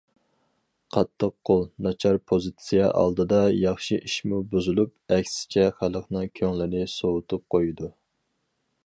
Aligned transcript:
قاتتىق 0.95 1.33
قول، 1.49 1.59
ناچار 1.87 2.17
پوزىتسىيە 2.31 2.87
ئالدىدا 3.01 3.41
ياخشى 3.57 4.01
ئىشمۇ 4.09 4.41
بۇزۇلۇپ، 4.55 5.15
ئەكسىچە 5.17 5.67
خەلقنىڭ 5.83 6.33
كۆڭلىنى 6.41 6.83
سوۋۇتۇپ 6.97 7.47
قويىدۇ. 7.57 7.93